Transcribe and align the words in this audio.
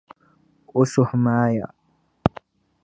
O 0.79 0.81
suhu 0.91 1.15
maaya. 1.23 1.65